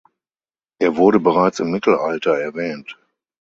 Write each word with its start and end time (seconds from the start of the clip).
Er 0.79 0.97
wurde 0.97 1.19
bereits 1.19 1.59
im 1.59 1.69
Mittelalter 1.69 2.35
erwähnt. 2.35 2.97